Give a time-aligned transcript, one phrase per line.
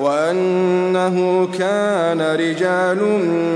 [0.00, 3.02] وأنه كان رجال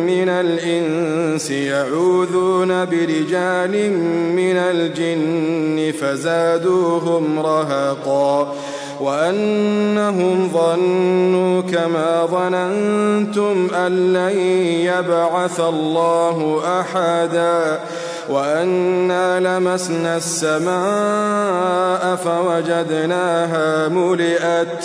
[0.06, 3.92] من الإنس يعوذون برجال
[4.36, 8.54] من الجن فزادوهم رهقا
[9.00, 14.38] وأنهم ظنوا كما ظننتم أن لن
[14.86, 17.80] يبعث الله أحدا
[18.28, 24.84] وأنا لمسنا السماء فوجدناها ملئت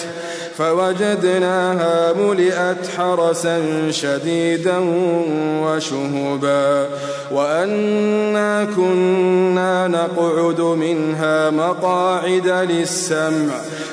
[0.59, 4.77] فوجدناها ملئت حرسا شديدا
[5.63, 6.87] وشهبا
[7.31, 13.53] وأنا كنا نقعد منها مقاعد للسمع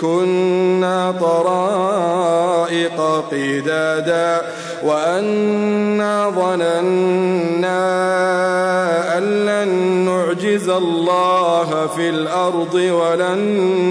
[0.00, 3.00] كنا طرائق
[3.32, 4.42] قدادا
[4.82, 7.78] وأنا ظننا
[9.18, 9.68] أن لن
[10.04, 13.38] نعجز الله في الأرض ولن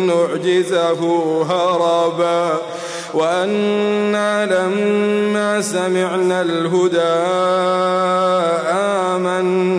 [0.07, 1.01] نعجزه
[1.49, 2.57] هربا
[3.13, 7.17] وأنا لما سمعنا الهدى
[8.71, 9.76] آمنا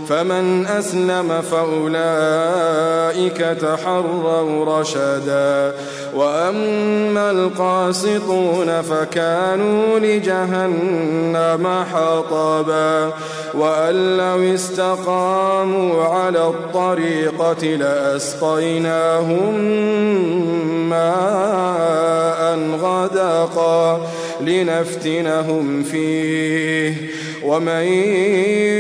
[0.10, 5.74] فمن أسلم فأولئك تحروا رشدا.
[6.16, 13.12] وأما القاسطون فكانوا لجهنم حطبا.
[13.54, 19.54] وأن لو استقاموا على الطريقة لأسقيناهم
[20.90, 24.02] ماء غدقا.
[24.42, 26.94] لنفتنهم فيه.
[27.44, 27.84] ومن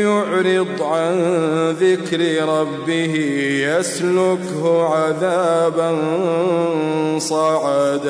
[0.04, 1.16] يعرض عن
[1.80, 3.16] ذكر ربه
[3.80, 5.98] يسلكه عذابا
[7.20, 8.10] صعدا.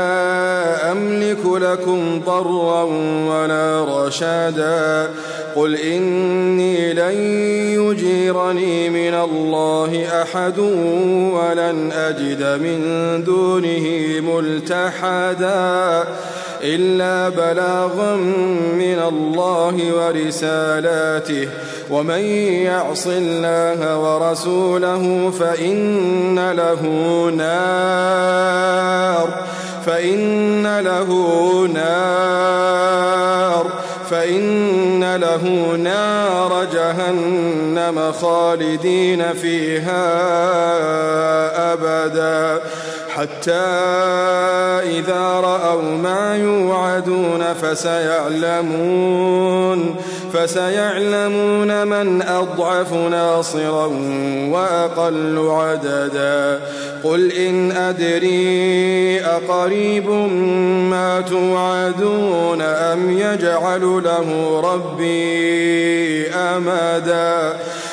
[1.31, 2.83] أملك لكم ضرا
[3.29, 5.09] ولا رشادا.
[5.55, 7.15] قل إني لن
[7.79, 10.59] يجيرني من الله أحد
[11.33, 12.79] ولن أجد من
[13.23, 13.85] دونه
[14.21, 16.03] ملتحدا.
[16.63, 18.15] إلا بلاغا
[18.75, 21.47] من الله ورسالاته.
[21.89, 22.19] ومن
[22.65, 26.81] يعص الله ورسوله فإن له
[27.37, 29.29] نار.
[29.85, 31.09] فإن له
[31.73, 33.65] نار
[34.09, 40.03] فإن له نار جهنم خالدين فيها
[41.73, 42.61] أبداً.
[43.15, 43.51] حتى
[44.99, 48.65] إذا رأوا ما يوعدون فسيعلمون.
[50.33, 53.85] فسيعلمون من أضعف ناصرا
[54.49, 56.59] وأقل عددا.
[57.03, 60.09] قل إن أدري أقريب
[60.89, 67.59] ما توعدون أم يجعل له ربي أمدا.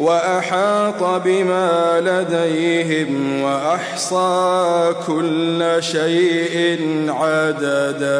[0.00, 8.10] وأحاط بما لديهم وأحصى كل شيء عددا.